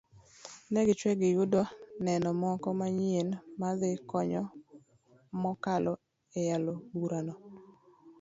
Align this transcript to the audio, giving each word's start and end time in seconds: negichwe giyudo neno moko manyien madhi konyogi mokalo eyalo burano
negichwe 0.71 1.11
giyudo 1.19 1.61
neno 2.05 2.29
moko 2.41 2.67
manyien 2.79 3.29
madhi 3.61 3.89
konyogi 4.09 4.57
mokalo 5.43 5.93
eyalo 6.39 6.73
burano 6.99 7.33